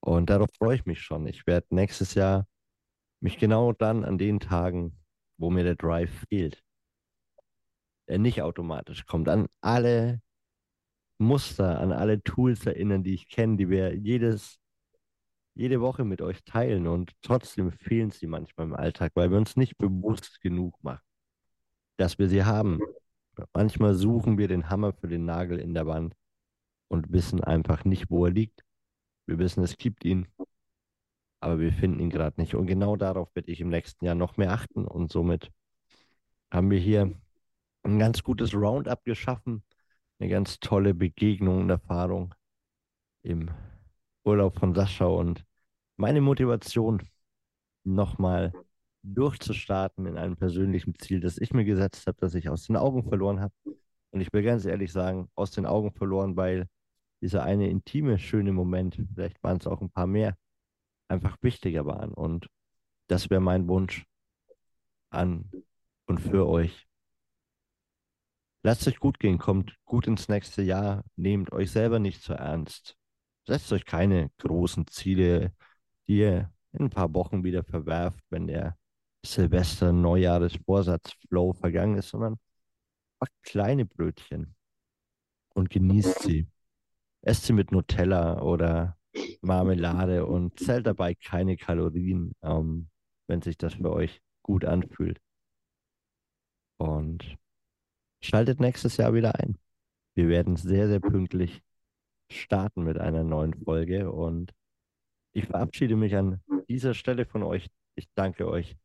Und 0.00 0.30
darauf 0.30 0.50
freue 0.58 0.76
ich 0.76 0.84
mich 0.84 1.00
schon. 1.00 1.26
Ich 1.26 1.46
werde 1.46 1.74
nächstes 1.74 2.14
Jahr 2.14 2.46
mich 3.20 3.38
genau 3.38 3.72
dann 3.72 4.04
an 4.04 4.18
den 4.18 4.40
Tagen, 4.40 4.98
wo 5.38 5.50
mir 5.50 5.64
der 5.64 5.76
Drive 5.76 6.26
fehlt, 6.28 6.62
der 8.08 8.18
nicht 8.18 8.42
automatisch 8.42 9.06
kommt, 9.06 9.28
an 9.28 9.46
alle 9.60 10.20
Muster, 11.18 11.80
an 11.80 11.92
alle 11.92 12.22
Tools 12.22 12.66
erinnern, 12.66 13.04
die 13.04 13.14
ich 13.14 13.28
kenne, 13.28 13.56
die 13.56 13.68
wir 13.68 13.94
jedes 13.96 14.62
jede 15.54 15.80
Woche 15.80 16.04
mit 16.04 16.22
euch 16.22 16.42
teilen 16.44 16.86
und 16.86 17.12
trotzdem 17.22 17.72
fehlen 17.72 18.10
sie 18.10 18.26
manchmal 18.26 18.66
im 18.66 18.74
Alltag, 18.74 19.12
weil 19.14 19.30
wir 19.30 19.38
uns 19.38 19.56
nicht 19.56 19.76
bewusst 19.76 20.40
genug 20.40 20.82
machen, 20.82 21.02
dass 21.96 22.18
wir 22.18 22.28
sie 22.28 22.44
haben. 22.44 22.80
Manchmal 23.54 23.94
suchen 23.94 24.38
wir 24.38 24.48
den 24.48 24.70
Hammer 24.70 24.92
für 24.92 25.08
den 25.08 25.24
Nagel 25.24 25.58
in 25.58 25.74
der 25.74 25.86
Wand 25.86 26.14
und 26.88 27.12
wissen 27.12 27.42
einfach 27.42 27.84
nicht, 27.84 28.10
wo 28.10 28.26
er 28.26 28.32
liegt. 28.32 28.64
Wir 29.26 29.38
wissen, 29.38 29.62
es 29.62 29.76
gibt 29.76 30.04
ihn, 30.04 30.26
aber 31.40 31.58
wir 31.58 31.72
finden 31.72 32.00
ihn 32.00 32.10
gerade 32.10 32.40
nicht. 32.40 32.54
Und 32.54 32.66
genau 32.66 32.96
darauf 32.96 33.34
werde 33.34 33.50
ich 33.50 33.60
im 33.60 33.68
nächsten 33.68 34.04
Jahr 34.04 34.14
noch 34.14 34.36
mehr 34.36 34.52
achten 34.52 34.86
und 34.86 35.12
somit 35.12 35.50
haben 36.50 36.70
wir 36.70 36.78
hier 36.78 37.14
ein 37.82 37.98
ganz 37.98 38.22
gutes 38.22 38.54
Roundup 38.54 39.04
geschaffen, 39.04 39.62
eine 40.18 40.28
ganz 40.28 40.60
tolle 40.60 40.94
Begegnung 40.94 41.62
und 41.62 41.70
Erfahrung 41.70 42.34
im 43.22 43.50
Urlaub 44.24 44.58
von 44.58 44.74
Sascha 44.74 45.06
und 45.06 45.44
meine 45.96 46.20
Motivation, 46.20 47.02
nochmal 47.84 48.52
durchzustarten 49.02 50.06
in 50.06 50.16
einem 50.16 50.36
persönlichen 50.36 50.94
Ziel, 50.98 51.20
das 51.20 51.38
ich 51.38 51.52
mir 51.52 51.64
gesetzt 51.64 52.06
habe, 52.06 52.18
das 52.20 52.34
ich 52.34 52.48
aus 52.48 52.66
den 52.66 52.76
Augen 52.76 53.02
verloren 53.02 53.40
habe. 53.40 53.54
Und 54.10 54.20
ich 54.20 54.32
will 54.32 54.42
ganz 54.42 54.64
ehrlich 54.64 54.92
sagen, 54.92 55.28
aus 55.34 55.50
den 55.50 55.66
Augen 55.66 55.92
verloren, 55.92 56.36
weil 56.36 56.68
dieser 57.20 57.42
eine 57.42 57.68
intime, 57.68 58.18
schöne 58.18 58.52
Moment, 58.52 58.96
vielleicht 59.14 59.42
waren 59.42 59.58
es 59.58 59.66
auch 59.66 59.80
ein 59.80 59.90
paar 59.90 60.06
mehr, 60.06 60.36
einfach 61.08 61.36
wichtiger 61.42 61.86
waren. 61.86 62.12
Und 62.12 62.48
das 63.08 63.30
wäre 63.30 63.40
mein 63.40 63.68
Wunsch 63.68 64.06
an 65.10 65.50
und 66.06 66.20
für 66.20 66.46
euch. 66.46 66.86
Lasst 68.64 68.86
euch 68.86 68.98
gut 69.00 69.18
gehen, 69.18 69.38
kommt 69.38 69.76
gut 69.84 70.06
ins 70.06 70.28
nächste 70.28 70.62
Jahr, 70.62 71.04
nehmt 71.16 71.52
euch 71.52 71.72
selber 71.72 71.98
nicht 71.98 72.22
zu 72.22 72.34
ernst. 72.34 72.96
Setzt 73.44 73.72
euch 73.72 73.84
keine 73.84 74.30
großen 74.38 74.86
Ziele, 74.86 75.52
die 76.06 76.18
ihr 76.18 76.52
in 76.72 76.86
ein 76.86 76.90
paar 76.90 77.12
Wochen 77.14 77.42
wieder 77.42 77.64
verwerft, 77.64 78.22
wenn 78.30 78.46
der 78.46 78.76
Silvester, 79.24 79.92
Neujahresvorsatz-Flow 79.92 81.54
vergangen 81.54 81.98
ist, 81.98 82.10
sondern 82.10 82.38
backt 83.18 83.42
kleine 83.42 83.84
Brötchen 83.84 84.54
und 85.54 85.70
genießt 85.70 86.22
sie. 86.22 86.46
Esst 87.22 87.44
sie 87.44 87.52
mit 87.52 87.72
Nutella 87.72 88.40
oder 88.42 88.96
Marmelade 89.42 90.26
und 90.26 90.58
zählt 90.58 90.86
dabei 90.86 91.14
keine 91.14 91.56
Kalorien, 91.56 92.34
ähm, 92.42 92.88
wenn 93.26 93.42
sich 93.42 93.56
das 93.58 93.74
für 93.74 93.92
euch 93.92 94.20
gut 94.42 94.64
anfühlt. 94.64 95.20
Und 96.78 97.38
schaltet 98.22 98.60
nächstes 98.60 98.96
Jahr 98.96 99.14
wieder 99.14 99.38
ein. 99.38 99.58
Wir 100.14 100.28
werden 100.28 100.56
sehr, 100.56 100.88
sehr 100.88 101.00
pünktlich 101.00 101.62
starten 102.30 102.84
mit 102.84 102.98
einer 102.98 103.24
neuen 103.24 103.54
Folge 103.54 104.10
und 104.10 104.52
ich 105.32 105.46
verabschiede 105.46 105.96
mich 105.96 106.14
an 106.16 106.40
dieser 106.68 106.94
Stelle 106.94 107.26
von 107.26 107.42
euch. 107.42 107.68
Ich 107.94 108.08
danke 108.14 108.48
euch 108.48 108.76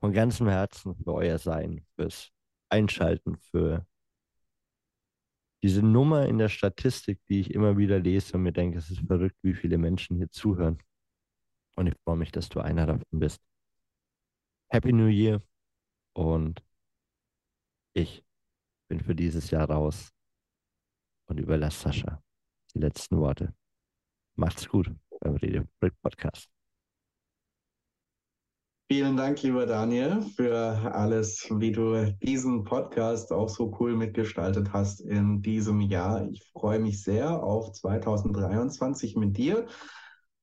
von 0.00 0.12
ganzem 0.12 0.48
Herzen 0.48 0.94
für 0.96 1.14
euer 1.14 1.38
Sein, 1.38 1.84
fürs 1.96 2.30
Einschalten, 2.68 3.36
für 3.38 3.86
diese 5.62 5.82
Nummer 5.82 6.26
in 6.26 6.38
der 6.38 6.48
Statistik, 6.48 7.18
die 7.28 7.40
ich 7.40 7.54
immer 7.54 7.76
wieder 7.76 7.98
lese 7.98 8.36
und 8.36 8.42
mir 8.42 8.52
denke, 8.52 8.78
es 8.78 8.90
ist 8.90 9.00
verrückt, 9.06 9.36
wie 9.42 9.54
viele 9.54 9.78
Menschen 9.78 10.16
hier 10.16 10.30
zuhören. 10.30 10.78
Und 11.74 11.88
ich 11.88 11.94
freue 12.04 12.16
mich, 12.16 12.32
dass 12.32 12.48
du 12.48 12.60
einer 12.60 12.86
davon 12.86 13.04
bist. 13.10 13.40
Happy 14.68 14.92
New 14.92 15.08
Year 15.08 15.42
und 16.14 16.62
ich 17.94 18.25
bin 18.88 19.00
für 19.00 19.14
dieses 19.14 19.50
Jahr 19.50 19.70
raus 19.70 20.12
und 21.26 21.38
überlasse 21.38 21.82
Sascha 21.82 22.22
die 22.74 22.80
letzten 22.80 23.18
Worte. 23.18 23.54
Macht's 24.36 24.68
gut 24.68 24.90
beim 25.20 25.36
Break 25.80 26.00
Podcast. 26.02 26.48
Vielen 28.88 29.16
Dank, 29.16 29.42
lieber 29.42 29.66
Daniel, 29.66 30.22
für 30.22 30.54
alles, 30.94 31.48
wie 31.50 31.72
du 31.72 32.12
diesen 32.22 32.62
Podcast 32.62 33.32
auch 33.32 33.48
so 33.48 33.76
cool 33.80 33.96
mitgestaltet 33.96 34.72
hast 34.72 35.00
in 35.00 35.42
diesem 35.42 35.80
Jahr. 35.80 36.28
Ich 36.28 36.48
freue 36.52 36.78
mich 36.78 37.02
sehr 37.02 37.42
auf 37.42 37.72
2023 37.72 39.16
mit 39.16 39.36
dir 39.36 39.66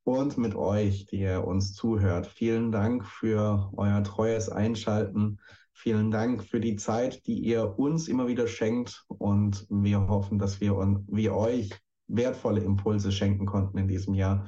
und 0.04 0.38
mit 0.38 0.56
euch, 0.56 1.06
die 1.06 1.22
ihr 1.22 1.48
uns 1.48 1.74
zuhört. 1.74 2.28
Vielen 2.28 2.74
Dank 2.74 3.06
für 3.06 3.72
euer 3.78 4.04
treues 4.04 4.50
Einschalten. 4.50 5.40
Vielen 5.74 6.12
Dank 6.12 6.44
für 6.44 6.60
die 6.60 6.76
Zeit, 6.76 7.26
die 7.28 7.40
ihr 7.40 7.78
uns 7.78 8.08
immer 8.08 8.28
wieder 8.28 8.48
schenkt. 8.48 9.04
Und 9.08 9.66
wir 9.70 10.08
hoffen, 10.08 10.40
dass 10.40 10.62
wir, 10.62 10.74
wir 11.08 11.36
euch 11.36 11.72
wertvolle 12.08 12.62
Impulse 12.62 13.12
schenken 13.12 13.46
konnten 13.46 13.78
in 13.78 13.88
diesem 13.88 14.14
Jahr, 14.14 14.48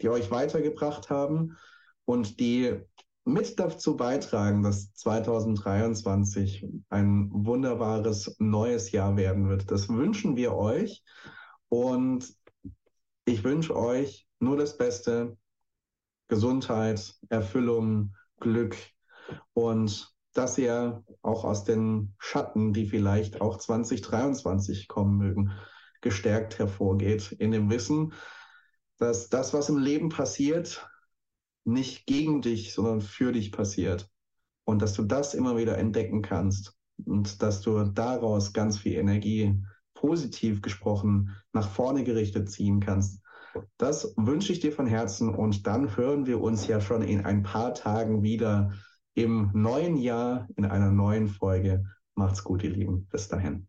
die 0.00 0.08
euch 0.08 0.30
weitergebracht 0.30 1.10
haben 1.10 1.56
und 2.04 2.38
die 2.40 2.80
mit 3.24 3.58
dazu 3.58 3.96
beitragen, 3.96 4.62
dass 4.62 4.92
2023 4.94 6.64
ein 6.90 7.28
wunderbares 7.32 8.36
neues 8.38 8.92
Jahr 8.92 9.16
werden 9.16 9.48
wird. 9.48 9.70
Das 9.70 9.88
wünschen 9.88 10.36
wir 10.36 10.54
euch 10.54 11.02
und 11.68 12.32
ich 13.24 13.42
wünsche 13.42 13.74
euch 13.74 14.28
nur 14.38 14.56
das 14.56 14.78
Beste, 14.78 15.36
Gesundheit, 16.28 17.14
Erfüllung, 17.28 18.14
Glück 18.38 18.76
und 19.54 20.15
dass 20.36 20.58
ihr 20.58 21.04
auch 21.22 21.44
aus 21.44 21.64
den 21.64 22.14
Schatten, 22.18 22.72
die 22.72 22.86
vielleicht 22.86 23.40
auch 23.40 23.58
2023 23.58 24.88
kommen 24.88 25.16
mögen, 25.16 25.52
gestärkt 26.00 26.58
hervorgeht, 26.58 27.32
in 27.32 27.52
dem 27.52 27.70
Wissen, 27.70 28.12
dass 28.98 29.28
das, 29.28 29.54
was 29.54 29.68
im 29.68 29.78
Leben 29.78 30.08
passiert, 30.08 30.88
nicht 31.64 32.06
gegen 32.06 32.42
dich, 32.42 32.72
sondern 32.74 33.00
für 33.00 33.32
dich 33.32 33.52
passiert. 33.52 34.08
Und 34.64 34.82
dass 34.82 34.94
du 34.94 35.02
das 35.02 35.34
immer 35.34 35.56
wieder 35.56 35.78
entdecken 35.78 36.22
kannst 36.22 36.76
und 37.04 37.42
dass 37.42 37.60
du 37.60 37.84
daraus 37.84 38.52
ganz 38.52 38.78
viel 38.78 38.94
Energie, 38.94 39.62
positiv 39.94 40.62
gesprochen, 40.62 41.34
nach 41.52 41.68
vorne 41.68 42.04
gerichtet 42.04 42.50
ziehen 42.50 42.80
kannst. 42.80 43.20
Das 43.78 44.14
wünsche 44.16 44.52
ich 44.52 44.60
dir 44.60 44.72
von 44.72 44.86
Herzen 44.86 45.34
und 45.34 45.66
dann 45.66 45.96
hören 45.96 46.26
wir 46.26 46.40
uns 46.40 46.66
ja 46.66 46.80
schon 46.80 47.02
in 47.02 47.24
ein 47.24 47.42
paar 47.42 47.74
Tagen 47.74 48.22
wieder 48.22 48.72
im 49.16 49.50
neuen 49.54 49.96
Jahr 49.96 50.46
in 50.56 50.66
einer 50.66 50.92
neuen 50.92 51.28
Folge. 51.28 51.84
Macht's 52.14 52.44
gut, 52.44 52.62
ihr 52.62 52.70
Lieben. 52.70 53.06
Bis 53.06 53.28
dahin. 53.28 53.66